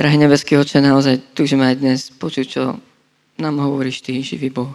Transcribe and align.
Drahý 0.00 0.16
nebeský 0.16 0.56
oče, 0.56 0.80
naozaj 0.80 1.36
túžime 1.36 1.68
aj 1.68 1.76
dnes 1.76 2.08
počuť, 2.08 2.46
čo 2.48 2.80
nám 3.36 3.60
hovoríš 3.60 4.00
Ty, 4.00 4.16
živý 4.24 4.48
Boh. 4.48 4.72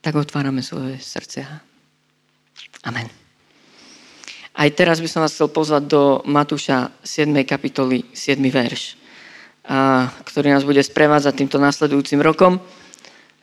Tak 0.00 0.16
otvárame 0.16 0.64
svoje 0.64 0.96
srdcia. 1.04 1.44
Amen. 2.88 3.12
Aj 4.56 4.72
teraz 4.72 5.04
by 5.04 5.08
som 5.12 5.20
vás 5.20 5.36
chcel 5.36 5.52
pozvať 5.52 5.84
do 5.84 6.24
Matúša 6.24 6.96
7. 7.04 7.28
kapitoly, 7.44 8.08
7. 8.16 8.40
verš, 8.48 8.96
a, 9.68 10.08
ktorý 10.24 10.48
nás 10.48 10.64
bude 10.64 10.80
sprevádzať 10.80 11.44
týmto 11.44 11.60
nasledujúcim 11.60 12.24
rokom. 12.24 12.56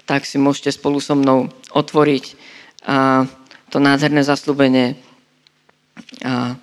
Tak 0.10 0.26
si 0.26 0.42
môžete 0.42 0.74
spolu 0.74 0.98
so 0.98 1.14
mnou 1.14 1.54
otvoriť 1.70 2.34
a, 2.90 3.30
to 3.70 3.78
nádherné 3.78 4.26
zaslúbenie 4.26 4.98
a, 6.26 6.58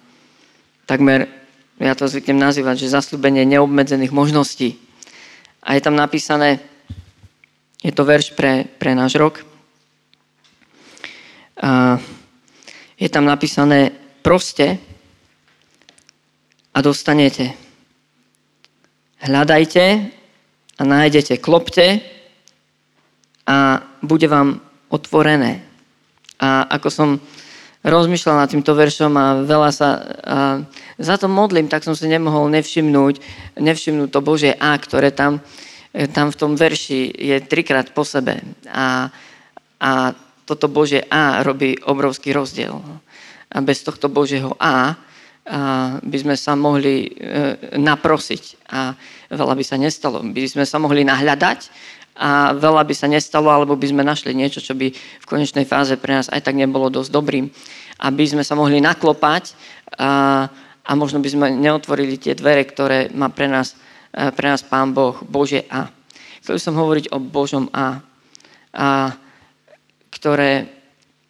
takmer, 0.86 1.28
ja 1.76 1.92
to 1.92 2.08
zvyknem 2.08 2.40
nazývať, 2.40 2.86
že 2.86 2.94
zaslúbenie 2.94 3.44
neobmedzených 3.44 4.14
možností. 4.14 4.80
A 5.66 5.74
je 5.74 5.82
tam 5.82 5.98
napísané, 5.98 6.62
je 7.82 7.92
to 7.92 8.06
verš 8.06 8.32
pre, 8.32 8.64
pre 8.78 8.94
náš 8.94 9.18
rok, 9.18 9.42
a 11.56 11.96
je 13.00 13.08
tam 13.08 13.24
napísané 13.24 13.92
proste 14.20 14.76
a 16.76 16.78
dostanete. 16.84 17.56
Hľadajte 19.24 19.84
a 20.76 20.82
nájdete, 20.84 21.40
klopte 21.40 22.04
a 23.48 23.80
bude 24.04 24.28
vám 24.28 24.60
otvorené. 24.92 25.64
A 26.36 26.68
ako 26.76 26.88
som 26.92 27.08
rozmýšľal 27.86 28.42
nad 28.42 28.50
týmto 28.50 28.74
veršom 28.74 29.12
a 29.14 29.26
veľa 29.46 29.70
sa 29.70 29.88
a 30.26 30.38
za 30.96 31.20
to 31.20 31.28
modlím, 31.28 31.68
tak 31.68 31.84
som 31.84 31.92
si 31.92 32.08
nemohol 32.08 32.48
nevšimnúť, 32.48 33.20
nevšimnúť 33.60 34.08
to 34.08 34.20
Božie 34.24 34.52
A, 34.56 34.72
ktoré 34.80 35.12
tam, 35.12 35.44
tam 36.16 36.32
v 36.32 36.38
tom 36.40 36.52
verši 36.56 37.12
je 37.12 37.36
trikrát 37.44 37.92
po 37.92 38.00
sebe. 38.00 38.40
A, 38.72 39.12
a 39.76 39.90
toto 40.48 40.72
Božie 40.72 41.04
A 41.12 41.44
robí 41.44 41.76
obrovský 41.84 42.32
rozdiel. 42.32 42.80
A 43.52 43.56
bez 43.60 43.84
tohto 43.84 44.08
Božieho 44.08 44.56
A, 44.56 44.64
a 44.66 44.78
by 46.02 46.18
sme 46.18 46.34
sa 46.34 46.58
mohli 46.58 47.06
e, 47.06 47.10
naprosiť 47.78 48.66
a 48.72 48.96
veľa 49.30 49.54
by 49.54 49.64
sa 49.68 49.76
nestalo. 49.78 50.24
By 50.24 50.42
sme 50.48 50.64
sa 50.66 50.82
mohli 50.82 51.06
nahľadať 51.06 51.60
a 52.16 52.56
veľa 52.56 52.82
by 52.88 52.94
sa 52.96 53.06
nestalo, 53.06 53.52
alebo 53.52 53.76
by 53.76 53.92
sme 53.92 54.00
našli 54.00 54.32
niečo, 54.32 54.64
čo 54.64 54.72
by 54.72 54.88
v 54.92 55.28
konečnej 55.28 55.68
fáze 55.68 55.94
pre 56.00 56.16
nás 56.16 56.32
aj 56.32 56.48
tak 56.48 56.56
nebolo 56.56 56.88
dosť 56.88 57.10
dobrým 57.12 57.52
aby 58.00 58.24
sme 58.28 58.44
sa 58.44 58.52
mohli 58.52 58.82
naklopať 58.82 59.56
a, 59.96 60.44
a 60.84 60.90
možno 60.92 61.24
by 61.24 61.28
sme 61.32 61.46
neotvorili 61.56 62.20
tie 62.20 62.36
dvere, 62.36 62.68
ktoré 62.68 63.08
má 63.16 63.32
pre 63.32 63.48
nás, 63.48 63.72
e, 64.12 64.28
pre 64.36 64.52
nás 64.52 64.60
Pán 64.60 64.92
Boh, 64.92 65.16
Bože 65.24 65.64
A. 65.72 65.88
Chcel 66.44 66.60
by 66.60 66.62
som 66.62 66.76
hovoriť 66.76 67.06
o 67.16 67.18
Božom 67.18 67.72
A, 67.72 68.04
a 68.76 69.16
ktoré, 70.12 70.68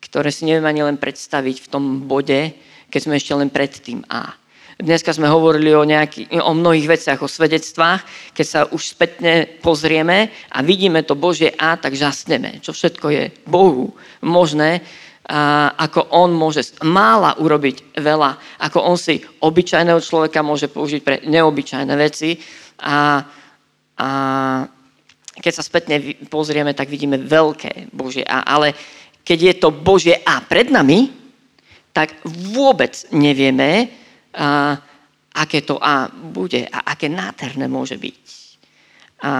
ktoré 0.03 0.29
si 0.35 0.43
neviem 0.43 0.67
ani 0.67 0.83
len 0.83 0.99
predstaviť 0.99 1.63
v 1.63 1.71
tom 1.71 1.85
bode, 2.11 2.55
keď 2.91 3.01
sme 3.03 3.19
ešte 3.19 3.33
len 3.39 3.51
pred 3.51 3.71
tým 3.71 4.03
A. 4.11 4.35
Dneska 4.77 5.09
sme 5.17 5.33
hovorili 5.33 5.73
o, 5.73 5.89
nejaký, 5.89 6.37
o 6.37 6.53
mnohých 6.53 6.85
veciach, 6.85 7.25
o 7.25 7.33
svedectvách. 7.33 8.05
Keď 8.37 8.47
sa 8.47 8.61
už 8.69 8.93
spätne 8.93 9.49
pozrieme 9.65 10.29
a 10.53 10.61
vidíme 10.61 11.01
to 11.01 11.17
Božie 11.17 11.49
A, 11.57 11.81
tak 11.81 11.97
žasneme, 11.97 12.61
čo 12.61 12.77
všetko 12.77 13.07
je 13.09 13.25
Bohu 13.49 13.97
možné 14.21 14.85
a 15.27 15.75
ako 15.75 16.15
on 16.15 16.31
môže 16.31 16.79
mála 16.87 17.35
urobiť 17.43 17.99
veľa, 17.99 18.63
ako 18.63 18.79
on 18.79 18.95
si 18.95 19.19
obyčajného 19.43 19.99
človeka 19.99 20.47
môže 20.47 20.71
použiť 20.71 21.01
pre 21.03 21.19
neobyčajné 21.27 21.95
veci 21.99 22.39
a, 22.79 23.27
a 23.99 24.09
keď 25.35 25.53
sa 25.53 25.67
spätne 25.67 25.99
pozrieme, 26.31 26.79
tak 26.79 26.87
vidíme 26.87 27.19
veľké 27.19 27.91
Božie 27.91 28.23
A, 28.23 28.47
ale 28.47 28.71
keď 29.27 29.39
je 29.43 29.55
to 29.59 29.69
Božie 29.75 30.15
A 30.23 30.39
pred 30.47 30.71
nami, 30.71 31.11
tak 31.91 32.15
vôbec 32.55 32.95
nevieme, 33.11 33.91
a, 34.37 34.77
aké 35.33 35.65
to 35.65 35.81
A 35.81 36.13
bude 36.13 36.69
a 36.69 36.93
aké 36.93 37.09
nádherné 37.09 37.67
môže 37.67 37.97
byť. 37.97 38.25
A 39.25 39.33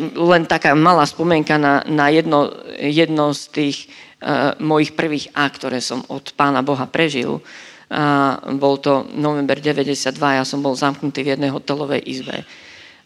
len 0.00 0.42
taká 0.46 0.72
malá 0.72 1.04
spomienka 1.04 1.58
na, 1.60 1.84
na 1.84 2.08
jedno, 2.08 2.48
jedno 2.78 3.34
z 3.34 3.42
tých 3.50 3.76
uh, 4.22 4.54
mojich 4.62 4.94
prvých 4.94 5.32
A, 5.34 5.50
ktoré 5.50 5.82
som 5.82 6.04
od 6.08 6.32
Pána 6.36 6.62
Boha 6.64 6.86
prežil. 6.86 7.42
A 7.90 8.38
bol 8.54 8.78
to 8.78 9.10
november 9.18 9.58
92, 9.58 10.14
ja 10.14 10.44
som 10.46 10.62
bol 10.62 10.78
zamknutý 10.78 11.26
v 11.26 11.34
jednej 11.34 11.50
hotelovej 11.50 12.06
izbe 12.06 12.46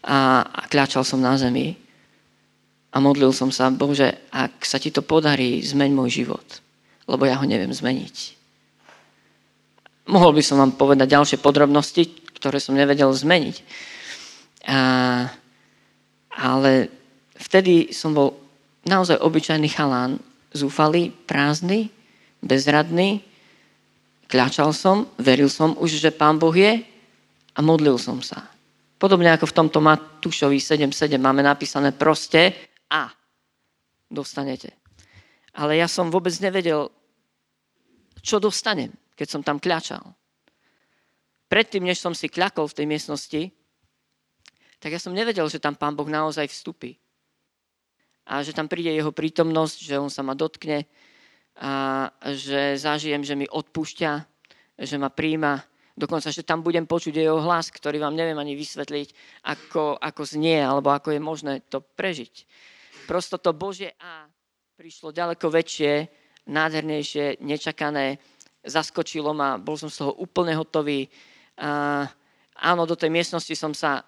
a, 0.05 0.45
a 0.45 0.61
kľačal 0.69 1.01
som 1.01 1.17
na 1.17 1.33
zemi 1.41 1.73
a 2.93 3.01
modlil 3.01 3.33
som 3.33 3.49
sa, 3.49 3.73
Bože, 3.73 4.29
ak 4.29 4.61
sa 4.61 4.77
ti 4.77 4.93
to 4.93 5.01
podarí, 5.01 5.59
zmeň 5.65 5.89
môj 5.89 6.21
život, 6.21 6.45
lebo 7.09 7.25
ja 7.25 7.41
ho 7.41 7.45
neviem 7.49 7.73
zmeniť. 7.73 8.34
Mohol 10.05 10.37
by 10.37 10.43
som 10.45 10.61
vám 10.61 10.77
povedať 10.77 11.09
ďalšie 11.09 11.37
podrobnosti, 11.41 12.05
ktoré 12.37 12.61
som 12.61 12.77
nevedel 12.77 13.09
zmeniť. 13.09 13.55
A, 14.69 14.79
ale 16.29 16.71
vtedy 17.33 17.89
som 17.89 18.13
bol 18.13 18.37
naozaj 18.85 19.17
obyčajný 19.17 19.65
chalán, 19.73 20.21
zúfalý, 20.53 21.09
prázdny, 21.25 21.89
bezradný. 22.45 23.25
Kľačal 24.29 24.73
som, 24.77 25.09
veril 25.17 25.49
som 25.49 25.73
už, 25.77 25.97
že 25.97 26.13
Pán 26.13 26.37
Boh 26.37 26.53
je 26.53 26.85
a 27.55 27.59
modlil 27.65 27.97
som 27.97 28.21
sa. 28.21 28.45
Podobne 29.01 29.33
ako 29.33 29.49
v 29.49 29.57
tomto 29.57 29.79
Matúšovi 29.81 30.61
7.7 30.61 31.17
máme 31.17 31.41
napísané 31.41 31.91
proste 31.91 32.53
a 32.93 33.09
dostanete. 34.07 34.71
Ale 35.57 35.81
ja 35.81 35.89
som 35.89 36.13
vôbec 36.13 36.33
nevedel, 36.41 36.89
čo 38.21 38.37
dostanem, 38.37 38.93
keď 39.15 39.27
som 39.27 39.41
tam 39.41 39.57
kľačal. 39.57 40.03
Predtým, 41.47 41.87
než 41.87 42.03
som 42.03 42.11
si 42.11 42.27
kľakol 42.27 42.67
v 42.67 42.77
tej 42.77 42.85
miestnosti, 42.85 43.41
tak 44.83 44.91
ja 44.91 44.99
som 44.99 45.15
nevedel, 45.15 45.47
že 45.49 45.63
tam 45.63 45.73
Pán 45.73 45.95
Boh 45.95 46.07
naozaj 46.07 46.51
vstupí 46.51 46.99
a 48.25 48.41
že 48.41 48.51
tam 48.57 48.65
príde 48.65 48.89
jeho 48.89 49.13
prítomnosť, 49.13 49.77
že 49.85 49.95
on 50.01 50.09
sa 50.09 50.25
ma 50.25 50.33
dotkne 50.33 50.89
a 51.55 52.11
že 52.35 52.75
zažijem, 52.75 53.23
že 53.23 53.37
mi 53.37 53.47
odpúšťa, 53.47 54.11
že 54.81 54.95
ma 54.99 55.07
príjma. 55.07 55.63
Dokonca, 55.95 56.27
že 56.27 56.43
tam 56.43 56.59
budem 56.59 56.83
počuť 56.83 57.15
jeho 57.15 57.39
hlas, 57.39 57.71
ktorý 57.71 58.03
vám 58.03 58.19
neviem 58.19 58.35
ani 58.35 58.59
vysvetliť, 58.59 59.15
ako, 59.47 59.95
ako 59.95 60.21
znie, 60.27 60.59
alebo 60.59 60.91
ako 60.91 61.15
je 61.15 61.21
možné 61.23 61.53
to 61.71 61.79
prežiť. 61.79 62.43
Prosto 63.07 63.39
to 63.39 63.55
Bože 63.55 63.95
A 64.03 64.27
prišlo 64.75 65.15
ďaleko 65.15 65.47
väčšie, 65.47 66.11
nádhernejšie, 66.51 67.39
nečakané, 67.39 68.19
zaskočilo 68.65 69.31
ma, 69.31 69.61
bol 69.61 69.77
som 69.77 69.87
z 69.87 70.03
toho 70.03 70.13
úplne 70.17 70.57
hotový. 70.57 71.07
A, 71.61 72.03
áno, 72.57 72.83
do 72.89 72.97
tej 72.97 73.13
miestnosti 73.13 73.53
som 73.55 73.71
sa 73.71 74.03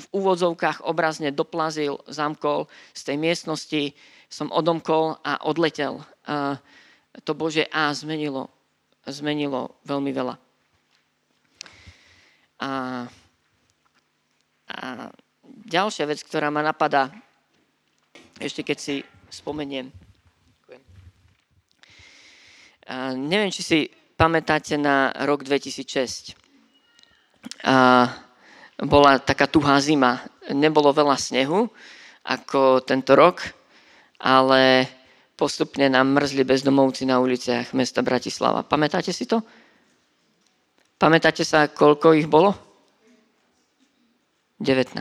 v 0.00 0.06
úvodzovkách 0.16 0.88
obrazne 0.88 1.28
doplazil, 1.28 2.00
zamkol 2.08 2.66
z 2.96 3.02
tej 3.04 3.16
miestnosti, 3.20 3.82
som 4.32 4.48
odomkol 4.48 5.20
a 5.20 5.44
odletel. 5.44 6.00
A 6.24 6.56
to 7.26 7.36
Bože 7.36 7.68
A 7.68 7.92
zmenilo, 7.92 8.48
zmenilo 9.04 9.76
veľmi 9.84 10.10
veľa. 10.14 10.34
A, 12.60 12.70
a 14.68 14.78
ďalšia 15.66 16.04
vec, 16.08 16.20
ktorá 16.24 16.48
ma 16.52 16.64
napadá, 16.64 17.12
ešte 18.40 18.64
keď 18.64 18.78
si 18.78 18.94
spomeniem. 19.28 20.09
Neviem, 23.14 23.54
či 23.54 23.62
si 23.62 23.78
pamätáte 24.18 24.74
na 24.74 25.14
rok 25.22 25.46
2006. 25.46 26.34
A, 27.62 28.10
bola 28.82 29.22
taká 29.22 29.46
tuhá 29.46 29.78
zima. 29.78 30.18
Nebolo 30.50 30.90
veľa 30.90 31.14
snehu 31.14 31.70
ako 32.26 32.82
tento 32.82 33.14
rok, 33.14 33.46
ale 34.18 34.90
postupne 35.38 35.86
nám 35.86 36.18
mrzli 36.18 36.42
bezdomovci 36.42 37.06
na 37.06 37.22
uliciach 37.22 37.72
mesta 37.78 38.02
Bratislava. 38.02 38.66
Pamätáte 38.66 39.14
si 39.14 39.24
to? 39.24 39.40
Pamätáte 41.00 41.46
sa, 41.46 41.70
koľko 41.70 42.12
ich 42.18 42.28
bolo? 42.28 42.52
19. 44.60 44.92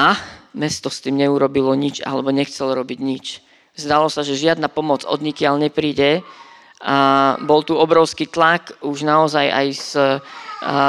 A 0.00 0.16
mesto 0.56 0.88
s 0.88 1.04
tým 1.04 1.20
neurobilo 1.20 1.76
nič, 1.76 2.00
alebo 2.00 2.32
nechcelo 2.32 2.72
robiť 2.72 2.98
nič. 3.02 3.44
Zdalo 3.72 4.12
sa, 4.12 4.20
že 4.20 4.36
žiadna 4.36 4.68
pomoc 4.68 5.08
od 5.08 5.24
nikiaľ 5.24 5.56
nepríde 5.56 6.20
a 6.82 6.96
bol 7.40 7.64
tu 7.64 7.72
obrovský 7.72 8.28
tlak 8.28 8.76
už 8.84 9.06
naozaj 9.06 9.46
aj 9.48 9.66
z 9.72 9.90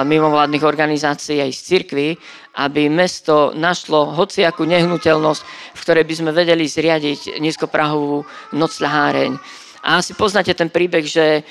mimovládnych 0.03 0.67
organizácií 0.67 1.39
aj 1.39 1.51
z 1.53 1.59
cirkvy, 1.63 2.07
aby 2.59 2.91
mesto 2.91 3.55
našlo 3.55 4.13
hociakú 4.13 4.67
nehnuteľnosť, 4.67 5.41
v 5.73 5.81
ktorej 5.81 6.05
by 6.05 6.15
sme 6.19 6.31
vedeli 6.35 6.65
zriadiť 6.67 7.41
nízkoprahovú 7.41 8.21
nocľaháreň. 8.53 9.31
A 9.87 10.03
asi 10.03 10.13
poznáte 10.13 10.53
ten 10.53 10.69
príbeh, 10.69 11.07
že 11.07 11.41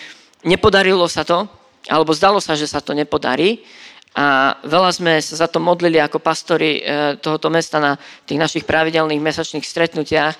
nepodarilo 0.46 1.08
sa 1.10 1.26
to, 1.26 1.48
alebo 1.90 2.14
zdalo 2.14 2.38
sa, 2.38 2.54
že 2.54 2.70
sa 2.70 2.78
to 2.78 2.94
nepodarí. 2.94 3.64
A 4.12 4.60
veľa 4.68 4.90
sme 4.92 5.12
sa 5.24 5.40
za 5.40 5.48
to 5.48 5.56
modlili 5.56 5.96
ako 5.96 6.20
pastori 6.20 6.78
e, 6.78 7.16
tohoto 7.16 7.48
mesta 7.48 7.80
na 7.80 7.96
tých 8.28 8.36
našich 8.36 8.64
pravidelných 8.68 9.24
mesačných 9.24 9.64
stretnutiach 9.64 10.36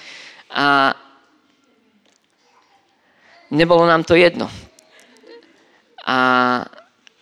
a 0.52 0.92
nebolo 3.50 3.88
nám 3.88 4.04
to 4.04 4.14
jedno. 4.14 4.52
A 6.04 6.18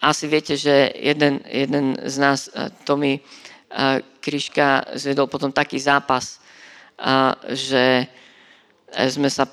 asi 0.01 0.27
viete, 0.27 0.57
že 0.57 0.93
jeden, 0.97 1.45
jeden 1.47 1.95
z 2.03 2.17
nás, 2.19 2.49
e, 2.51 2.73
Tomi 2.85 3.17
e, 3.17 3.21
Kryška, 4.21 4.97
zvedol 4.99 5.31
potom 5.31 5.53
taký 5.53 5.79
zápas, 5.79 6.41
že 7.49 8.05
sme 8.93 9.33
sa 9.33 9.49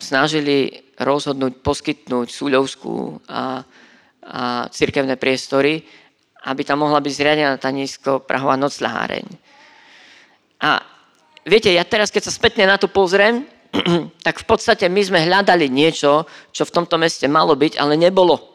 snažili 0.00 0.72
rozhodnúť, 0.96 1.60
poskytnúť 1.60 2.28
súľovskú 2.32 3.20
a, 3.28 3.60
a 4.24 4.64
cirkevné 4.72 5.20
priestory, 5.20 5.84
aby 6.48 6.64
tam 6.64 6.80
mohla 6.80 7.04
byť 7.04 7.12
zriadená 7.12 7.60
tá 7.60 7.68
nízko-prahová 7.68 8.56
nocľaháreň. 8.56 9.26
A 10.64 10.80
viete, 11.44 11.70
ja 11.72 11.84
teraz, 11.84 12.12
keď 12.12 12.28
sa 12.28 12.32
spätne 12.34 12.66
na 12.68 12.76
to 12.76 12.90
pozriem, 12.90 13.46
tak 14.26 14.42
v 14.42 14.46
podstate 14.46 14.90
my 14.90 15.02
sme 15.02 15.26
hľadali 15.26 15.70
niečo, 15.70 16.26
čo 16.50 16.62
v 16.66 16.74
tomto 16.74 16.98
meste 16.98 17.30
malo 17.30 17.54
byť, 17.54 17.78
ale 17.78 17.94
nebolo. 17.94 18.50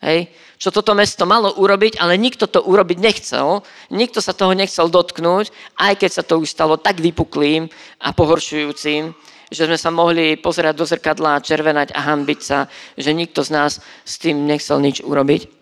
Hej? 0.00 0.32
Čo 0.56 0.72
toto 0.72 0.96
mesto 0.96 1.28
malo 1.28 1.52
urobiť, 1.56 2.00
ale 2.00 2.16
nikto 2.16 2.48
to 2.48 2.64
urobiť 2.64 2.98
nechcel. 3.00 3.60
Nikto 3.92 4.24
sa 4.24 4.32
toho 4.32 4.56
nechcel 4.56 4.88
dotknúť, 4.88 5.52
aj 5.76 5.92
keď 6.00 6.10
sa 6.10 6.22
to 6.24 6.40
už 6.40 6.48
stalo 6.48 6.80
tak 6.80 7.00
vypuklým 7.00 7.68
a 8.00 8.08
pohoršujúcim, 8.16 9.12
že 9.52 9.62
sme 9.68 9.76
sa 9.76 9.92
mohli 9.92 10.40
pozerať 10.40 10.74
do 10.76 10.88
zrkadla, 10.88 11.44
červenať 11.44 11.92
a 11.92 12.00
hambiť 12.12 12.40
sa, 12.40 12.64
že 12.96 13.12
nikto 13.12 13.44
z 13.44 13.50
nás 13.52 13.72
s 14.04 14.14
tým 14.16 14.48
nechcel 14.48 14.80
nič 14.80 15.04
urobiť. 15.04 15.60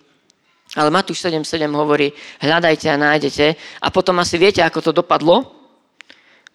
Ale 0.77 0.93
Matúš 0.93 1.25
7.7 1.25 1.65
hovorí, 1.73 2.13
hľadajte 2.45 2.87
a 2.93 3.01
nájdete. 3.01 3.47
A 3.81 3.89
potom 3.89 4.21
asi 4.21 4.37
viete, 4.37 4.61
ako 4.61 4.85
to 4.85 4.93
dopadlo, 4.93 5.58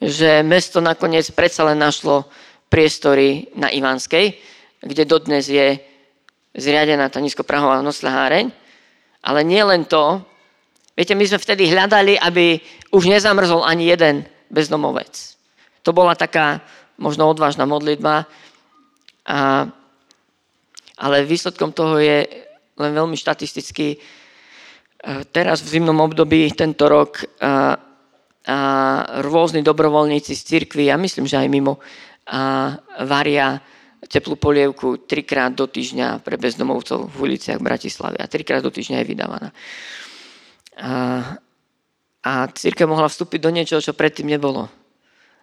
že 0.04 0.44
mesto 0.44 0.84
nakoniec 0.84 1.32
predsa 1.32 1.64
len 1.64 1.80
našlo 1.80 2.28
priestory 2.68 3.48
na 3.56 3.72
Ivanskej, 3.72 4.36
kde 4.84 5.04
dodnes 5.08 5.48
je 5.48 5.80
zriadená 6.54 7.08
tá 7.08 7.24
nízkoprahová 7.24 7.80
nosleháreň. 7.80 8.52
Ale 9.24 9.40
nie 9.48 9.64
len 9.64 9.88
to. 9.88 10.20
Viete, 10.94 11.16
my 11.16 11.24
sme 11.24 11.40
vtedy 11.40 11.72
hľadali, 11.72 12.20
aby 12.20 12.60
už 12.92 13.08
nezamrzol 13.08 13.64
ani 13.64 13.88
jeden 13.88 14.28
bezdomovec. 14.52 15.40
To 15.88 15.96
bola 15.96 16.14
taká 16.14 16.60
možno 17.00 17.26
odvážna 17.32 17.64
modlitba, 17.64 18.28
a, 19.24 19.66
ale 21.00 21.26
výsledkom 21.26 21.72
toho 21.72 21.98
je 21.98 22.28
len 22.76 22.92
veľmi 22.92 23.16
štatisticky 23.16 23.98
teraz 25.32 25.60
v 25.64 25.72
zimnom 25.80 26.00
období 26.00 26.48
tento 26.56 26.88
rok 26.88 27.24
a 27.44 27.76
rôzni 29.24 29.64
dobrovoľníci 29.64 30.36
z 30.36 30.42
cirkvi, 30.44 30.92
ja 30.92 31.00
myslím, 31.00 31.24
že 31.28 31.40
aj 31.40 31.48
mimo, 31.48 31.80
a 32.24 32.76
varia 33.04 33.60
teplú 34.08 34.36
polievku 34.36 35.08
trikrát 35.08 35.52
do 35.56 35.68
týždňa 35.68 36.20
pre 36.24 36.36
bezdomovcov 36.36 37.08
v 37.08 37.18
uliciach 37.24 37.60
Bratislavy 37.60 38.20
a 38.20 38.28
trikrát 38.28 38.64
do 38.64 38.72
týždňa 38.72 39.00
je 39.00 39.10
vydávaná. 39.12 39.50
A, 40.76 40.92
a 42.24 42.32
církev 42.52 42.88
mohla 42.88 43.08
vstúpiť 43.08 43.40
do 43.40 43.52
niečoho, 43.52 43.80
čo 43.80 43.96
predtým 43.96 44.28
nebolo 44.28 44.68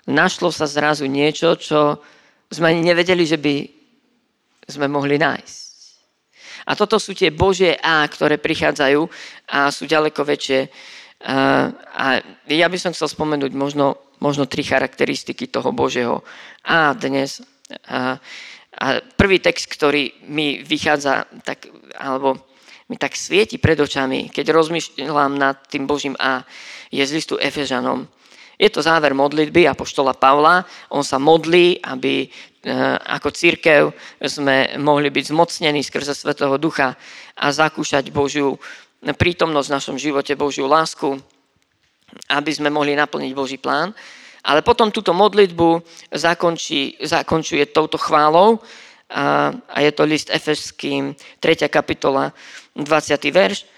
našlo 0.08 0.48
sa 0.48 0.64
zrazu 0.64 1.04
niečo, 1.04 1.54
čo 1.54 2.02
sme 2.48 2.72
ani 2.72 2.82
nevedeli, 2.82 3.24
že 3.28 3.36
by 3.36 3.54
sme 4.66 4.90
mohli 4.90 5.16
nájsť. 5.16 5.58
A 6.68 6.76
toto 6.76 7.00
sú 7.00 7.16
tie 7.16 7.32
Božie 7.32 7.74
A, 7.80 8.04
ktoré 8.06 8.36
prichádzajú 8.36 9.00
a 9.50 9.72
sú 9.72 9.88
ďaleko 9.88 10.22
väčšie. 10.22 10.68
A 11.20 12.24
ja 12.48 12.66
by 12.72 12.78
som 12.80 12.96
chcel 12.96 13.12
spomenúť 13.12 13.52
možno, 13.52 14.00
možno 14.24 14.48
tri 14.48 14.64
charakteristiky 14.64 15.52
toho 15.52 15.68
Božieho 15.68 16.24
A 16.64 16.96
dnes. 16.96 17.44
A, 17.84 18.16
a 18.80 18.86
prvý 19.20 19.36
text, 19.38 19.68
ktorý 19.68 20.26
mi 20.32 20.64
vychádza, 20.64 21.28
tak, 21.44 21.68
alebo 22.00 22.40
mi 22.88 22.96
tak 22.96 23.14
svieti 23.14 23.60
pred 23.60 23.78
očami, 23.78 24.32
keď 24.32 24.50
rozmýšľam 24.50 25.36
nad 25.36 25.60
tým 25.68 25.86
Božím 25.86 26.16
A, 26.18 26.42
je 26.90 27.04
z 27.04 27.14
listu 27.14 27.38
Efežanom. 27.38 28.08
Je 28.60 28.68
to 28.68 28.84
záver 28.84 29.16
modlitby 29.16 29.64
Apoštola 29.64 30.12
Pavla. 30.12 30.68
On 30.92 31.00
sa 31.00 31.16
modlí, 31.16 31.80
aby 31.80 32.24
e, 32.24 32.28
ako 33.08 33.32
církev 33.32 33.88
sme 34.20 34.76
mohli 34.76 35.08
byť 35.08 35.32
zmocnení 35.32 35.80
skrze 35.80 36.12
Svetého 36.12 36.60
Ducha 36.60 36.92
a 37.40 37.46
zakúšať 37.48 38.12
Božiu 38.12 38.60
prítomnosť 39.00 39.68
v 39.68 39.76
našom 39.76 39.96
živote, 39.96 40.36
Božiu 40.36 40.68
lásku, 40.68 41.16
aby 42.28 42.50
sme 42.52 42.68
mohli 42.68 42.92
naplniť 42.92 43.32
Boží 43.32 43.56
plán. 43.56 43.96
Ale 44.40 44.64
potom 44.64 44.88
túto 44.88 45.12
modlitbu 45.12 45.84
zakončí, 46.12 46.96
zakončuje 47.00 47.68
touto 47.72 48.00
chválou 48.00 48.60
a, 49.12 49.52
a 49.52 49.78
je 49.84 49.92
to 49.92 50.08
list 50.08 50.32
Efeským, 50.32 51.12
3. 51.40 51.68
kapitola, 51.68 52.32
20. 52.72 53.20
verš. 53.28 53.68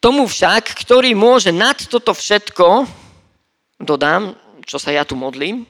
Tomu 0.00 0.28
však, 0.28 0.76
ktorý 0.76 1.16
môže 1.16 1.48
nad 1.48 1.80
toto 1.80 2.12
všetko, 2.12 2.84
dodám, 3.80 4.36
čo 4.68 4.76
sa 4.76 4.92
ja 4.92 5.08
tu 5.08 5.16
modlím, 5.16 5.64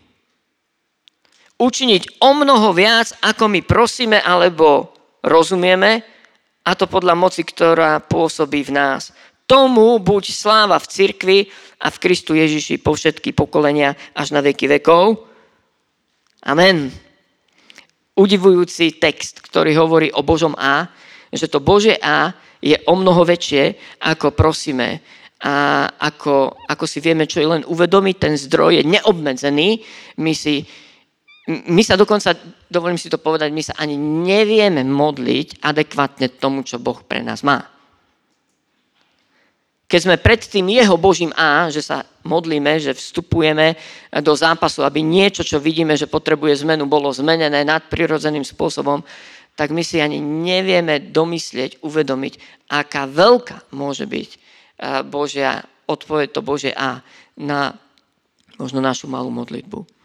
učiniť 1.57 2.21
o 2.21 2.31
mnoho 2.35 2.75
viac, 2.75 3.15
ako 3.23 3.47
my 3.49 3.61
prosíme 3.63 4.19
alebo 4.21 4.93
rozumieme, 5.23 6.16
a 6.67 6.71
to 6.75 6.91
podľa 6.91 7.15
moci, 7.15 7.47
ktorá 7.47 8.03
pôsobí 8.03 8.67
v 8.67 8.75
nás. 8.75 9.15
Tomu 9.47 10.03
buď 10.03 10.35
sláva 10.35 10.83
v 10.83 10.91
cirkvi 10.91 11.39
a 11.79 11.87
v 11.95 12.01
Kristu 12.03 12.35
Ježiši 12.35 12.83
po 12.83 12.99
všetky 12.99 13.31
pokolenia 13.31 13.95
až 14.19 14.35
na 14.35 14.43
veky 14.43 14.67
vekov. 14.67 15.23
Amen. 16.43 16.91
Udivujúci 18.19 18.99
text, 18.99 19.39
ktorý 19.47 19.79
hovorí 19.79 20.11
o 20.11 20.27
Božom 20.27 20.59
A, 20.59 20.91
že 21.31 21.47
to 21.47 21.63
Bože 21.63 21.95
A 22.03 22.35
je 22.59 22.75
o 22.91 22.99
mnoho 22.99 23.23
väčšie, 23.23 23.79
ako 24.03 24.35
prosíme 24.35 24.99
a 25.37 25.85
ako, 26.01 26.65
ako 26.65 26.85
si 26.89 27.05
vieme, 27.05 27.29
čo 27.29 27.45
je 27.45 27.53
len 27.61 27.63
uvedomiť, 27.69 28.17
ten 28.17 28.35
zdroj 28.41 28.81
je 28.81 28.89
neobmedzený. 28.89 29.85
My, 30.25 30.33
si, 30.33 30.65
my 31.47 31.83
sa 31.87 31.95
dokonca, 31.95 32.35
dovolím 32.67 32.99
si 32.99 33.07
to 33.07 33.23
povedať, 33.23 33.55
my 33.55 33.63
sa 33.63 33.79
ani 33.79 33.95
nevieme 33.99 34.83
modliť 34.83 35.63
adekvátne 35.63 36.27
tomu, 36.43 36.67
čo 36.67 36.83
Boh 36.83 36.99
pre 37.07 37.23
nás 37.23 37.47
má. 37.47 37.63
Keď 39.87 40.01
sme 40.03 40.19
pred 40.19 40.43
tým 40.43 40.67
jeho 40.67 40.99
Božím 40.99 41.31
A, 41.39 41.71
že 41.71 41.79
sa 41.79 42.03
modlíme, 42.27 42.83
že 42.83 42.91
vstupujeme 42.91 43.79
do 44.19 44.35
zápasu, 44.35 44.83
aby 44.83 44.99
niečo, 45.07 45.47
čo 45.47 45.63
vidíme, 45.63 45.95
že 45.95 46.11
potrebuje 46.11 46.67
zmenu, 46.67 46.91
bolo 46.91 47.15
zmenené 47.15 47.63
nadprirodzeným 47.63 48.43
spôsobom, 48.43 49.07
tak 49.55 49.71
my 49.71 49.87
si 49.87 50.03
ani 50.03 50.19
nevieme 50.19 50.99
domyslieť, 50.99 51.87
uvedomiť, 51.87 52.67
aká 52.67 53.07
veľká 53.07 53.71
môže 53.71 54.11
byť 54.11 54.31
Božia 55.07 55.63
odpoveď, 55.87 56.35
to 56.35 56.43
Bože 56.43 56.75
A 56.75 57.07
na 57.39 57.79
možno 58.59 58.83
našu 58.83 59.07
malú 59.07 59.31
modlitbu. 59.31 59.96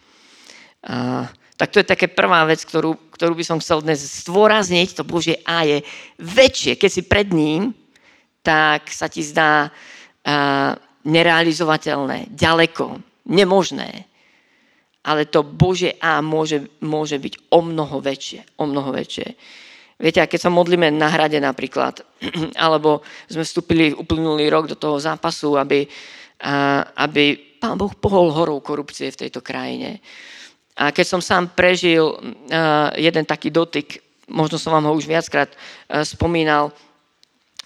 A, 0.81 1.29
tak 1.57 1.69
to 1.69 1.79
je 1.79 1.91
také 1.93 2.09
prvá 2.09 2.41
vec, 2.49 2.65
ktorú, 2.65 2.97
ktorú 3.13 3.37
by 3.37 3.45
som 3.45 3.61
chcel 3.61 3.85
dnes 3.85 4.01
zdôrazniť. 4.25 4.97
To 4.97 5.03
Bože 5.05 5.37
A 5.45 5.61
je 5.65 5.85
väčšie. 6.17 6.73
Keď 6.77 6.89
si 6.89 7.01
pred 7.05 7.29
ním, 7.29 7.73
tak 8.41 8.89
sa 8.89 9.05
ti 9.05 9.21
zdá 9.21 9.69
a, 9.69 10.77
nerealizovateľné, 11.05 12.33
ďaleko, 12.33 13.01
nemožné. 13.29 14.05
Ale 15.01 15.25
to 15.29 15.41
Bože 15.41 15.97
A 16.01 16.21
môže, 16.21 16.65
môže 16.81 17.17
byť 17.17 17.53
o 17.53 17.59
mnoho 17.61 18.01
väčšie. 18.01 18.57
O 18.61 18.69
mnoho 18.69 18.93
väčšie. 18.93 19.33
Viete, 20.01 20.17
a 20.17 20.29
keď 20.29 20.49
sa 20.49 20.51
modlíme 20.53 20.89
na 20.89 21.13
hrade 21.13 21.37
napríklad, 21.37 22.01
alebo 22.65 23.05
sme 23.29 23.45
vstúpili 23.45 23.93
uplynulý 23.93 24.49
rok 24.49 24.65
do 24.65 24.77
toho 24.77 24.97
zápasu, 24.97 25.61
aby, 25.61 25.85
a, 26.41 26.81
aby 27.05 27.37
Pán 27.61 27.77
Boh 27.77 27.93
pohol 27.93 28.33
horou 28.33 28.57
korupcie 28.65 29.13
v 29.13 29.29
tejto 29.29 29.45
krajine. 29.45 30.01
A 30.79 30.95
keď 30.95 31.05
som 31.05 31.21
sám 31.21 31.51
prežil 31.51 32.15
jeden 32.95 33.25
taký 33.27 33.51
dotyk, 33.51 33.99
možno 34.31 34.55
som 34.55 34.71
vám 34.71 34.87
ho 34.87 34.93
už 34.95 35.05
viackrát 35.05 35.51
a, 35.89 36.07
spomínal, 36.07 36.71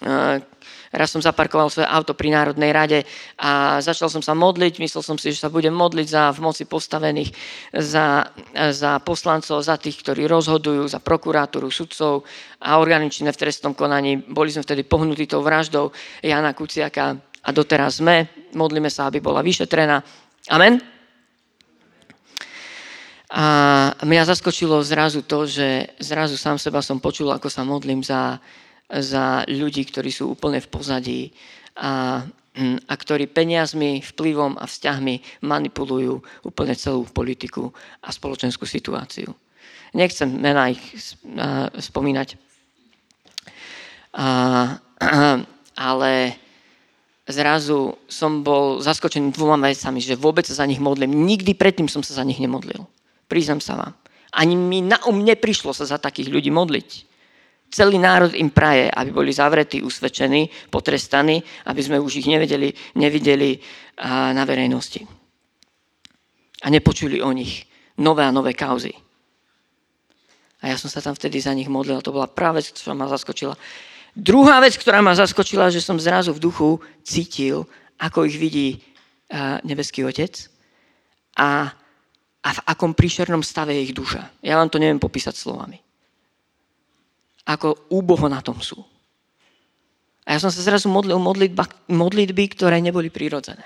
a, 0.02 0.42
Raz 0.96 1.12
som 1.12 1.20
zaparkoval 1.20 1.68
svoje 1.68 1.88
auto 1.92 2.16
pri 2.16 2.32
Národnej 2.32 2.72
rade 2.72 2.98
a 3.36 3.82
začal 3.84 4.08
som 4.08 4.24
sa 4.24 4.32
modliť. 4.32 4.80
Myslel 4.80 5.02
som 5.04 5.20
si, 5.20 5.28
že 5.34 5.44
sa 5.44 5.52
budem 5.52 5.74
modliť 5.74 6.06
za 6.08 6.32
v 6.32 6.40
moci 6.40 6.64
postavených, 6.64 7.30
za, 7.76 8.24
za 8.72 8.96
poslancov, 9.04 9.60
za 9.60 9.76
tých, 9.76 10.00
ktorí 10.00 10.24
rozhodujú, 10.24 10.88
za 10.88 11.02
prokurátoru, 11.02 11.68
sudcov 11.68 12.24
a 12.64 12.80
orgány 12.80 13.12
činné 13.12 13.36
v 13.36 13.40
trestnom 13.44 13.76
konaní. 13.76 14.24
Boli 14.24 14.48
sme 14.48 14.64
vtedy 14.64 14.88
pohnutí 14.88 15.28
tou 15.28 15.44
vraždou 15.44 15.92
Jana 16.24 16.56
Kuciaka 16.56 17.12
a 17.44 17.48
doteraz 17.52 18.00
sme. 18.00 18.48
Modlíme 18.56 18.88
sa, 18.88 19.12
aby 19.12 19.20
bola 19.20 19.44
vyšetrená. 19.44 20.00
Amen. 20.48 20.95
A 23.26 23.46
mňa 24.06 24.22
zaskočilo 24.22 24.78
zrazu 24.86 25.26
to, 25.26 25.50
že 25.50 25.98
zrazu 25.98 26.38
sám 26.38 26.62
seba 26.62 26.78
som 26.78 27.02
počul, 27.02 27.34
ako 27.34 27.50
sa 27.50 27.66
modlím 27.66 28.06
za, 28.06 28.38
za 28.86 29.42
ľudí, 29.50 29.82
ktorí 29.82 30.14
sú 30.14 30.30
úplne 30.30 30.62
v 30.62 30.70
pozadí 30.70 31.20
a, 31.74 32.22
hm, 32.54 32.86
a 32.86 32.94
ktorí 32.94 33.26
peniazmi, 33.26 33.98
vplyvom 34.14 34.54
a 34.62 34.70
vzťahmi 34.70 35.42
manipulujú 35.42 36.22
úplne 36.46 36.78
celú 36.78 37.02
politiku 37.10 37.74
a 37.98 38.14
spoločenskú 38.14 38.62
situáciu. 38.62 39.34
Nechcem 39.90 40.30
mená 40.30 40.70
ich 40.70 40.82
spomínať. 41.82 42.38
A, 44.14 44.26
ale 45.90 46.12
zrazu 47.26 47.98
som 48.06 48.46
bol 48.46 48.78
zaskočený 48.78 49.34
dvoma 49.34 49.58
vecami, 49.66 49.98
že 49.98 50.14
vôbec 50.14 50.46
sa 50.46 50.62
za 50.62 50.66
nich 50.70 50.78
modlím. 50.78 51.26
Nikdy 51.26 51.58
predtým 51.58 51.90
som 51.90 52.06
sa 52.06 52.14
za 52.14 52.22
nich 52.22 52.38
nemodlil. 52.38 52.86
Priznam 53.26 53.58
sa 53.58 53.74
vám. 53.74 53.92
Ani 54.36 54.54
mi 54.54 54.82
na 54.82 55.02
um 55.06 55.18
neprišlo 55.22 55.74
sa 55.74 55.86
za 55.86 55.98
takých 55.98 56.30
ľudí 56.30 56.50
modliť. 56.54 56.90
Celý 57.66 57.98
národ 57.98 58.30
im 58.38 58.54
praje, 58.54 58.86
aby 58.86 59.10
boli 59.10 59.34
zavretí, 59.34 59.82
usvedčení, 59.82 60.70
potrestaní, 60.70 61.42
aby 61.66 61.80
sme 61.82 61.98
už 61.98 62.22
ich 62.22 62.28
nevedeli, 62.30 62.70
nevideli 62.94 63.58
na 64.06 64.44
verejnosti. 64.46 65.02
A 66.62 66.70
nepočuli 66.70 67.18
o 67.18 67.34
nich 67.34 67.66
nové 67.98 68.22
a 68.22 68.30
nové 68.30 68.54
kauzy. 68.54 68.94
A 70.62 70.72
ja 70.72 70.76
som 70.78 70.86
sa 70.86 71.02
tam 71.02 71.18
vtedy 71.18 71.42
za 71.42 71.50
nich 71.52 71.66
modlil. 71.66 71.98
To 72.06 72.14
bola 72.14 72.30
práve 72.30 72.62
vec, 72.62 72.70
ktorá 72.70 72.94
ma 72.94 73.10
zaskočila. 73.10 73.58
Druhá 74.16 74.62
vec, 74.62 74.78
ktorá 74.78 75.04
ma 75.04 75.12
zaskočila, 75.12 75.68
že 75.68 75.84
som 75.84 76.00
zrazu 76.00 76.32
v 76.32 76.40
duchu 76.40 76.70
cítil, 77.02 77.66
ako 77.98 78.30
ich 78.30 78.38
vidí 78.38 78.80
nebeský 79.66 80.06
otec 80.06 80.48
a, 81.34 81.74
a 82.42 82.48
v 82.52 82.60
akom 82.66 82.92
príšernom 82.92 83.40
stave 83.40 83.74
je 83.76 83.90
ich 83.90 83.94
duša. 83.96 84.42
Ja 84.42 84.60
vám 84.60 84.70
to 84.70 84.80
neviem 84.82 85.02
popísať 85.02 85.34
slovami. 85.34 85.78
Ako 87.46 87.92
úboho 87.94 88.26
na 88.26 88.42
tom 88.42 88.58
sú. 88.58 88.82
A 90.26 90.34
ja 90.34 90.38
som 90.42 90.50
sa 90.50 90.58
zrazu 90.58 90.90
modlil 90.90 91.22
modlitba, 91.22 91.70
modlitby, 91.86 92.44
ktoré 92.58 92.82
neboli 92.82 93.14
prirodzené. 93.14 93.62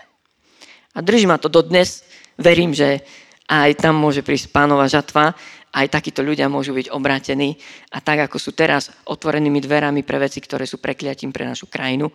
A 0.92 1.00
drží 1.00 1.24
ma 1.24 1.40
to 1.40 1.48
dodnes. 1.48 2.04
Verím, 2.36 2.76
že 2.76 3.00
aj 3.48 3.80
tam 3.80 3.96
môže 3.96 4.20
prísť 4.20 4.52
pánova 4.52 4.84
žatva 4.84 5.32
aj 5.70 5.86
takíto 5.86 6.20
ľudia 6.26 6.50
môžu 6.50 6.74
byť 6.74 6.90
obrátení 6.90 7.54
a 7.94 8.02
tak, 8.02 8.26
ako 8.26 8.36
sú 8.42 8.50
teraz 8.50 8.90
otvorenými 9.06 9.62
dverami 9.62 10.02
pre 10.02 10.18
veci, 10.18 10.42
ktoré 10.42 10.66
sú 10.66 10.82
prekliatím 10.82 11.30
pre 11.30 11.46
našu 11.46 11.70
krajinu, 11.70 12.10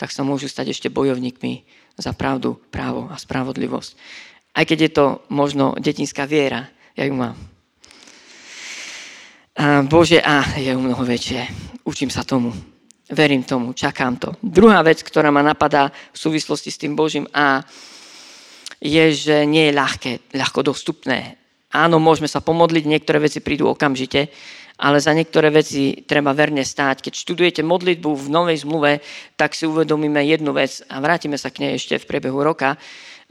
tak 0.00 0.08
sa 0.08 0.24
môžu 0.24 0.48
stať 0.48 0.72
ešte 0.72 0.88
bojovníkmi 0.88 1.68
za 2.00 2.16
pravdu, 2.16 2.56
právo 2.72 3.12
a 3.12 3.20
spravodlivosť. 3.20 3.90
Aj 4.52 4.64
keď 4.68 4.78
je 4.80 4.90
to 4.92 5.06
možno 5.32 5.72
detinská 5.80 6.28
viera, 6.28 6.68
ja 6.96 7.08
ju 7.08 7.14
mám. 7.16 7.36
A 9.52 9.84
Bože, 9.84 10.20
a 10.20 10.56
je 10.56 10.72
u 10.72 10.80
mnoho 10.80 11.04
väčšie. 11.04 11.40
Učím 11.84 12.08
sa 12.08 12.24
tomu. 12.24 12.52
Verím 13.12 13.44
tomu, 13.44 13.76
čakám 13.76 14.16
to. 14.16 14.32
Druhá 14.40 14.80
vec, 14.80 15.04
ktorá 15.04 15.28
ma 15.28 15.44
napadá 15.44 15.92
v 15.92 16.18
súvislosti 16.18 16.72
s 16.72 16.80
tým 16.80 16.96
Božím 16.96 17.28
a 17.32 17.60
je, 18.80 19.12
že 19.12 19.44
nie 19.44 19.68
je 19.68 19.76
ľahké, 19.76 20.32
ľahko 20.32 20.64
dostupné 20.64 21.42
Áno, 21.72 21.96
môžeme 21.96 22.28
sa 22.28 22.44
pomodliť, 22.44 22.84
niektoré 22.84 23.16
veci 23.16 23.40
prídu 23.40 23.64
okamžite, 23.64 24.28
ale 24.76 25.00
za 25.00 25.16
niektoré 25.16 25.48
veci 25.48 26.04
treba 26.04 26.36
verne 26.36 26.60
stáť. 26.60 27.08
Keď 27.08 27.12
študujete 27.16 27.62
modlitbu 27.64 28.12
v 28.12 28.28
Novej 28.28 28.68
zmluve, 28.68 29.00
tak 29.40 29.56
si 29.56 29.64
uvedomíme 29.64 30.20
jednu 30.20 30.52
vec 30.52 30.84
a 30.92 31.00
vrátime 31.00 31.40
sa 31.40 31.48
k 31.48 31.64
nej 31.64 31.80
ešte 31.80 31.96
v 31.96 32.04
priebehu 32.04 32.44
roka. 32.44 32.76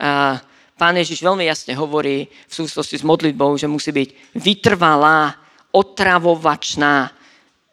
A 0.02 0.42
Pán 0.82 0.98
Ježiš 0.98 1.22
veľmi 1.22 1.46
jasne 1.46 1.78
hovorí 1.78 2.26
v 2.26 2.52
súvislosti 2.52 2.98
s 2.98 3.06
modlitbou, 3.06 3.54
že 3.54 3.70
musí 3.70 3.94
byť 3.94 4.34
vytrvalá, 4.34 5.30
otravovačná, 5.70 7.06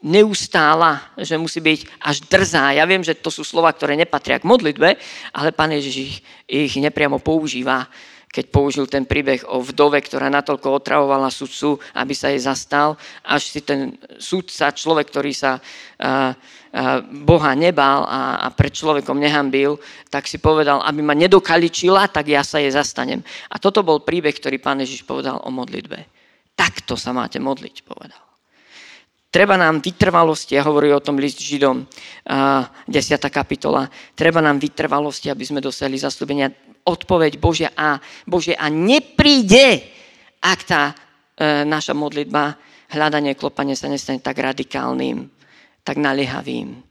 neustála, 0.05 1.17
že 1.17 1.33
musí 1.41 1.57
byť 1.57 2.05
až 2.05 2.21
drzá. 2.29 2.77
Ja 2.77 2.85
viem, 2.85 3.01
že 3.01 3.17
to 3.17 3.33
sú 3.33 3.41
slova, 3.41 3.73
ktoré 3.73 3.97
nepatria 3.97 4.37
k 4.37 4.45
modlitbe, 4.45 4.93
ale 5.33 5.49
Pán 5.57 5.73
Ježiš 5.73 5.95
ich, 5.97 6.15
ich 6.45 6.73
nepriamo 6.77 7.17
používa 7.17 7.89
keď 8.29 8.45
použil 8.53 8.85
ten 8.85 9.09
príbeh 9.09 9.41
o 9.49 9.57
vdove, 9.57 9.97
ktorá 10.05 10.29
natoľko 10.29 10.77
otravovala 10.77 11.33
sudcu, 11.33 11.81
aby 11.97 12.13
sa 12.13 12.29
jej 12.29 12.37
zastal, 12.37 12.93
až 13.25 13.49
si 13.49 13.65
ten 13.65 13.97
sudca, 14.21 14.69
človek, 14.69 15.09
ktorý 15.09 15.33
sa 15.33 15.57
a, 15.57 16.37
Boha 17.25 17.57
nebal 17.57 18.05
a, 18.05 18.45
a 18.45 18.47
pred 18.53 18.69
človekom 18.69 19.17
nehambil, 19.17 19.81
tak 20.13 20.29
si 20.29 20.37
povedal, 20.37 20.85
aby 20.85 21.01
ma 21.01 21.17
nedokaličila, 21.17 22.13
tak 22.13 22.29
ja 22.29 22.45
sa 22.45 22.61
jej 22.61 22.69
zastanem. 22.69 23.25
A 23.49 23.57
toto 23.57 23.81
bol 23.81 24.05
príbeh, 24.05 24.37
ktorý 24.37 24.61
pán 24.61 24.77
Ježiš 24.77 25.01
povedal 25.01 25.41
o 25.41 25.49
modlitbe. 25.49 25.97
Takto 26.53 26.93
sa 26.93 27.09
máte 27.09 27.41
modliť, 27.41 27.81
povedal. 27.81 28.21
Treba 29.29 29.57
nám 29.57 29.81
vytrvalosti, 29.81 30.57
ja 30.57 30.65
hovorím 30.65 30.97
o 30.97 31.05
tom 31.05 31.21
list 31.21 31.37
Židom, 31.37 31.85
10. 32.25 32.89
kapitola, 33.29 33.85
treba 34.17 34.41
nám 34.41 34.57
vytrvalosti, 34.57 35.29
aby 35.29 35.45
sme 35.45 35.61
dosiahli 35.61 36.01
zaslúbenia 36.01 36.49
odpoveď 36.81 37.37
Božia 37.37 37.69
a, 37.77 38.01
Božia 38.25 38.57
a 38.57 38.73
nepríde, 38.73 39.85
ak 40.41 40.59
tá 40.65 40.81
e, 40.89 40.93
naša 41.61 41.93
modlitba, 41.93 42.57
hľadanie, 42.89 43.37
klopanie 43.37 43.77
sa 43.77 43.85
nestane 43.85 44.17
tak 44.17 44.41
radikálnym, 44.41 45.38
tak 45.89 45.97
naliehavým. 45.97 46.85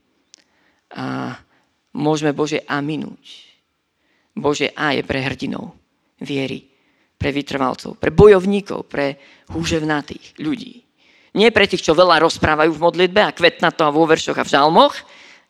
A 0.99 1.31
môžeme 1.95 2.35
Bože 2.35 2.67
A 2.67 2.83
minúť. 2.83 3.47
Bože 4.35 4.75
A 4.75 4.91
je 4.91 5.07
pre 5.07 5.23
hrdinov 5.23 5.71
viery, 6.19 6.67
pre 7.15 7.31
vytrvalcov, 7.31 7.95
pre 7.95 8.11
bojovníkov, 8.11 8.91
pre 8.91 9.15
húževnatých 9.55 10.35
ľudí. 10.43 10.83
Nie 11.39 11.55
pre 11.55 11.63
tých, 11.63 11.79
čo 11.79 11.95
veľa 11.95 12.19
rozprávajú 12.27 12.75
v 12.75 12.83
modlitbe 12.83 13.23
a 13.23 13.31
kvetna 13.31 13.71
to 13.71 13.87
a 13.87 13.95
vo 13.95 14.03
veršoch 14.03 14.35
a 14.35 14.43
v 14.43 14.51
žalmoch, 14.51 14.95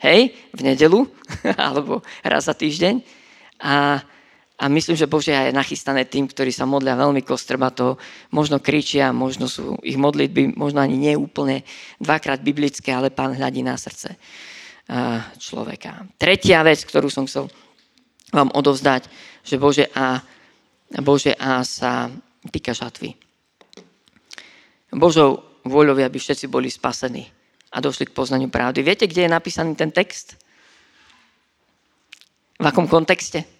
hej, 0.05 0.29
v 0.53 0.61
nedelu, 0.61 1.09
alebo 1.57 2.05
raz 2.21 2.45
za 2.45 2.53
týždeň. 2.53 3.01
A 3.65 4.05
a 4.59 4.67
myslím, 4.67 4.99
že 4.99 5.07
Božia 5.07 5.47
je 5.47 5.55
nachystané 5.55 6.03
tým, 6.03 6.27
ktorí 6.27 6.51
sa 6.51 6.67
modlia 6.67 6.99
veľmi 6.99 7.23
kostrbato, 7.23 7.95
možno 8.35 8.59
kričia, 8.59 9.15
možno 9.15 9.47
sú 9.47 9.79
ich 9.79 9.95
modlitby, 9.95 10.59
možno 10.59 10.83
ani 10.83 10.99
nie 10.99 11.15
úplne 11.15 11.63
dvakrát 11.95 12.43
biblické, 12.43 12.91
ale 12.91 13.07
pán 13.07 13.39
hľadí 13.39 13.63
na 13.63 13.79
srdce 13.79 14.19
človeka. 15.39 16.03
Tretia 16.19 16.59
vec, 16.67 16.83
ktorú 16.83 17.07
som 17.07 17.23
chcel 17.23 17.47
vám 18.35 18.51
odovzdať, 18.51 19.07
že 19.47 19.55
Bože 19.55 19.87
a, 19.95 20.19
Bože 20.99 21.31
a 21.39 21.63
sa 21.63 22.11
týka 22.51 22.75
žatvy. 22.75 23.15
Božou 24.91 25.39
voľou, 25.63 25.95
aby 26.03 26.19
všetci 26.19 26.51
boli 26.51 26.67
spasení 26.67 27.23
a 27.71 27.79
došli 27.79 28.09
k 28.09 28.15
poznaniu 28.17 28.49
pravdy. 28.51 28.81
Viete, 28.81 29.05
kde 29.07 29.29
je 29.29 29.31
napísaný 29.31 29.77
ten 29.77 29.93
text? 29.93 30.35
V 32.59 32.65
akom 32.65 32.89
kontexte? 32.89 33.58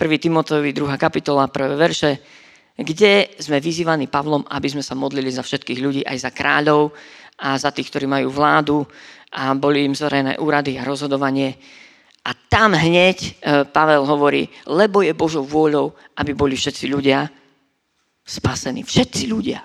1. 0.00 0.16
Timoteovi 0.16 0.72
2. 0.72 0.96
kapitola, 0.96 1.44
1. 1.52 1.76
verše, 1.76 2.10
kde 2.72 3.36
sme 3.36 3.60
vyzývaní 3.60 4.08
Pavlom, 4.08 4.48
aby 4.48 4.72
sme 4.72 4.80
sa 4.80 4.96
modlili 4.96 5.28
za 5.28 5.44
všetkých 5.44 5.80
ľudí, 5.84 6.00
aj 6.08 6.16
za 6.24 6.30
kráľov 6.32 6.96
a 7.36 7.60
za 7.60 7.68
tých, 7.68 7.92
ktorí 7.92 8.08
majú 8.08 8.32
vládu 8.32 8.80
a 9.36 9.52
boli 9.52 9.84
im 9.84 9.92
zverené 9.92 10.40
úrady 10.40 10.80
a 10.80 10.88
rozhodovanie. 10.88 11.60
A 12.24 12.32
tam 12.32 12.72
hneď 12.72 13.18
e, 13.20 13.30
Pavel 13.68 14.08
hovorí, 14.08 14.48
lebo 14.64 15.04
je 15.04 15.12
Božou 15.12 15.44
vôľou, 15.44 15.92
aby 16.16 16.32
boli 16.32 16.56
všetci 16.56 16.88
ľudia 16.88 17.28
spasení. 18.24 18.80
Všetci 18.80 19.28
ľudia. 19.28 19.60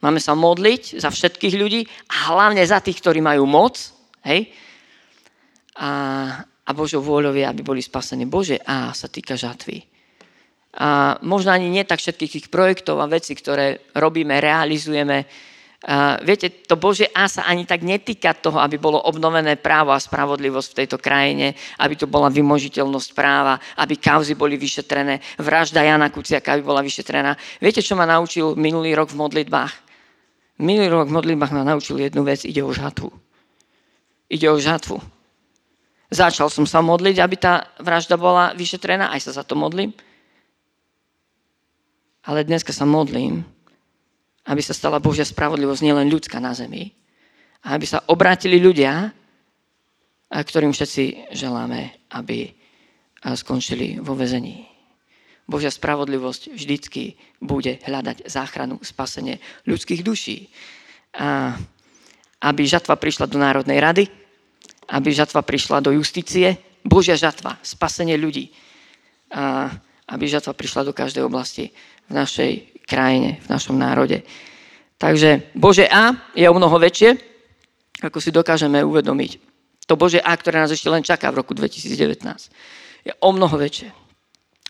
Máme 0.00 0.24
sa 0.24 0.32
modliť 0.32 1.04
za 1.04 1.12
všetkých 1.12 1.54
ľudí 1.60 1.84
a 2.08 2.32
hlavne 2.32 2.64
za 2.64 2.80
tých, 2.80 2.96
ktorí 3.04 3.20
majú 3.20 3.44
moc. 3.44 3.76
Hej? 4.24 4.48
A, 5.76 5.88
a 6.64 6.70
Božou 6.72 7.04
vôľou 7.04 7.36
aby 7.36 7.60
boli 7.60 7.84
spasení. 7.84 8.24
Bože, 8.24 8.56
a 8.64 8.92
sa 8.96 9.08
týka 9.08 9.36
žatvy. 9.36 9.84
A 10.74 11.20
možno 11.22 11.54
ani 11.54 11.70
nie 11.70 11.86
tak 11.86 12.02
všetkých 12.02 12.32
tých 12.32 12.46
projektov 12.50 12.98
a 12.98 13.06
vecí, 13.06 13.36
ktoré 13.36 13.78
robíme, 13.94 14.42
realizujeme. 14.42 15.28
A 15.84 16.16
viete, 16.24 16.48
to 16.64 16.80
Bože 16.80 17.12
A 17.12 17.28
sa 17.28 17.44
ani 17.44 17.68
tak 17.68 17.84
netýka 17.84 18.32
toho, 18.32 18.56
aby 18.56 18.80
bolo 18.80 18.96
obnovené 19.04 19.60
právo 19.60 19.92
a 19.92 20.00
spravodlivosť 20.00 20.68
v 20.72 20.78
tejto 20.82 20.96
krajine, 20.96 21.52
aby 21.78 21.94
to 21.94 22.08
bola 22.08 22.32
vymožiteľnosť 22.32 23.10
práva, 23.12 23.60
aby 23.78 24.00
kauzy 24.00 24.32
boli 24.32 24.56
vyšetrené, 24.56 25.20
vražda 25.36 25.84
Jana 25.84 26.08
Kuciaka 26.08 26.56
aby 26.56 26.64
bola 26.64 26.80
vyšetrená. 26.80 27.36
Viete, 27.60 27.84
čo 27.84 27.94
ma 27.94 28.08
naučil 28.08 28.56
minulý 28.56 28.96
rok 28.96 29.12
v 29.12 29.20
modlitbách? 29.20 29.72
Minulý 30.64 30.88
rok 30.88 31.12
v 31.12 31.16
modlitbách 31.20 31.52
ma 31.52 31.62
naučil 31.68 32.00
jednu 32.00 32.24
vec, 32.24 32.48
ide 32.48 32.64
o 32.64 32.72
žatvu. 32.72 33.12
Ide 34.32 34.48
o 34.48 34.58
žatvu. 34.58 35.13
Začal 36.14 36.46
som 36.46 36.62
sa 36.62 36.78
modliť, 36.78 37.18
aby 37.18 37.34
tá 37.34 37.74
vražda 37.82 38.14
bola 38.14 38.54
vyšetrená, 38.54 39.10
aj 39.10 39.26
sa 39.26 39.42
za 39.42 39.42
to 39.42 39.58
modlím. 39.58 39.90
Ale 42.22 42.46
dneska 42.46 42.70
sa 42.70 42.86
modlím, 42.86 43.42
aby 44.46 44.62
sa 44.62 44.70
stala 44.70 45.02
Božia 45.02 45.26
spravodlivosť 45.26 45.82
nielen 45.82 46.06
ľudská 46.06 46.38
na 46.38 46.54
zemi, 46.54 46.94
a 47.66 47.74
aby 47.74 47.82
sa 47.88 48.06
obrátili 48.06 48.62
ľudia, 48.62 49.10
ktorým 50.30 50.70
všetci 50.70 51.34
želáme, 51.34 52.06
aby 52.14 52.52
skončili 53.34 53.98
vo 53.98 54.14
vezení. 54.14 54.70
Božia 55.50 55.72
spravodlivosť 55.72 56.54
vždycky 56.54 57.18
bude 57.42 57.82
hľadať 57.82 58.30
záchranu, 58.30 58.78
spasenie 58.86 59.42
ľudských 59.66 60.06
duší. 60.06 60.46
A 61.18 61.58
aby 62.44 62.62
žatva 62.68 62.94
prišla 63.00 63.26
do 63.26 63.40
Národnej 63.40 63.80
rady, 63.80 64.04
aby 64.88 65.08
žatva 65.12 65.40
prišla 65.40 65.80
do 65.80 65.94
justície, 65.96 66.56
Božia 66.84 67.16
žatva, 67.16 67.56
spasenie 67.64 68.20
ľudí. 68.20 68.52
A 69.32 69.72
aby 70.04 70.28
žatva 70.28 70.52
prišla 70.52 70.84
do 70.84 70.92
každej 70.92 71.24
oblasti 71.24 71.72
v 72.08 72.12
našej 72.12 72.84
krajine, 72.84 73.40
v 73.40 73.48
našom 73.48 73.80
národe. 73.80 74.20
Takže 75.00 75.56
Bože 75.56 75.88
A 75.88 76.12
je 76.36 76.44
o 76.44 76.54
mnoho 76.54 76.76
väčšie, 76.76 77.16
ako 78.04 78.18
si 78.20 78.28
dokážeme 78.28 78.84
uvedomiť. 78.84 79.40
To 79.88 79.96
Bože 79.96 80.20
A, 80.20 80.32
ktoré 80.36 80.60
nás 80.60 80.72
ešte 80.72 80.92
len 80.92 81.04
čaká 81.04 81.32
v 81.32 81.40
roku 81.40 81.56
2019, 81.56 82.20
je 83.04 83.12
o 83.20 83.30
mnoho 83.32 83.56
väčšie. 83.56 83.88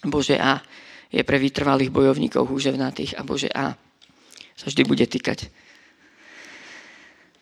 Bože 0.06 0.38
A 0.38 0.62
je 1.11 1.23
pre 1.23 1.38
vytrvalých 1.38 1.94
bojovníkov 1.94 2.47
húževnatých 2.50 3.18
a 3.18 3.26
Bože 3.26 3.50
A 3.50 3.75
sa 4.54 4.66
vždy 4.71 4.83
bude 4.87 5.06
týkať 5.06 5.50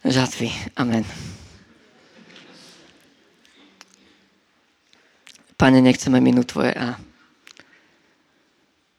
žatvy. 0.05 0.52
Amen. 0.76 1.05
Pane, 5.62 5.78
nechceme 5.78 6.19
minúť 6.19 6.59
Tvoje 6.59 6.75
A. 6.75 6.99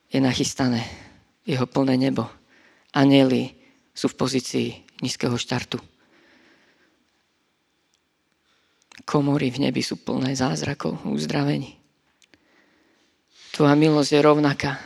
Je 0.07 0.23
nachystané 0.23 0.87
jeho 1.43 1.67
plné 1.67 1.99
nebo. 1.99 2.23
Anieli 2.95 3.51
sú 3.91 4.07
v 4.07 4.15
pozícii 4.15 4.67
nízkeho 5.03 5.35
štartu. 5.35 5.75
Komory 9.03 9.51
v 9.51 9.67
nebi 9.67 9.83
sú 9.83 9.99
plné 9.99 10.39
zázrakov, 10.39 11.03
uzdravení. 11.03 11.75
Tvoja 13.51 13.75
milosť 13.75 14.15
je 14.15 14.21
rovnaká. 14.23 14.79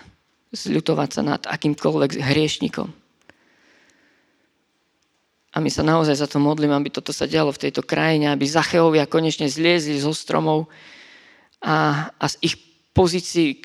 Zľutovať 0.58 1.10
sa 1.14 1.22
nad 1.22 1.46
akýmkoľvek 1.46 2.26
hriešnikom. 2.26 2.90
A 5.54 5.58
my 5.62 5.70
sa 5.70 5.86
naozaj 5.86 6.18
za 6.18 6.26
to 6.26 6.42
modlím, 6.42 6.74
aby 6.74 6.90
toto 6.90 7.14
sa 7.14 7.30
dialo 7.30 7.54
v 7.54 7.70
tejto 7.70 7.86
krajine, 7.86 8.34
aby 8.34 8.50
Zacheovia 8.50 9.06
konečne 9.06 9.46
zliezli 9.46 10.02
zo 10.02 10.10
stromov 10.10 10.66
a, 11.64 12.10
a 12.14 12.26
z 12.30 12.36
ich 12.42 12.56
pozícií 12.94 13.62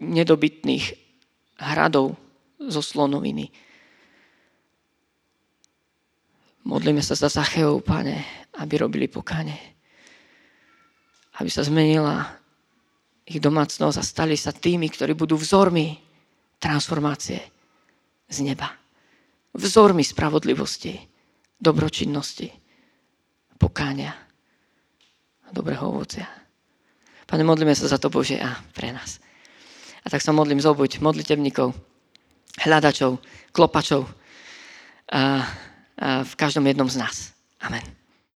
nedobytných 0.00 0.84
hradov 1.60 2.16
zo 2.56 2.80
slonoviny. 2.80 3.52
Modlíme 6.68 7.00
sa 7.00 7.16
za 7.16 7.32
Zacheov, 7.32 7.84
pane, 7.84 8.48
aby 8.60 8.74
robili 8.80 9.08
pokáne. 9.08 9.56
Aby 11.40 11.48
sa 11.48 11.64
zmenila 11.64 12.36
ich 13.24 13.40
domácnosť 13.40 13.96
a 13.96 14.04
stali 14.04 14.36
sa 14.36 14.52
tými, 14.52 14.88
ktorí 14.92 15.16
budú 15.16 15.40
vzormi 15.40 15.96
transformácie 16.60 17.40
z 18.28 18.38
neba. 18.44 18.68
Vzormi 19.56 20.04
spravodlivosti 20.04 21.10
dobročinnosti, 21.60 22.48
pokáňa 23.60 24.10
a 25.44 25.48
dobrého 25.52 25.92
ovocia. 25.92 26.39
Pane, 27.30 27.46
modlíme 27.46 27.70
sa 27.78 27.86
za 27.86 27.98
to 28.02 28.10
Bože 28.10 28.34
a 28.42 28.58
pre 28.74 28.90
nás. 28.90 29.22
A 30.02 30.10
tak 30.10 30.18
sa 30.18 30.34
modlím 30.34 30.58
zobuď 30.58 30.98
modlitevníkov, 30.98 31.70
hľadačov, 32.66 33.22
klopačov 33.54 34.02
a, 34.02 34.10
a 35.14 35.22
v 36.26 36.32
každom 36.34 36.66
jednom 36.66 36.90
z 36.90 36.98
nás. 36.98 37.30
Amen. 37.62 37.99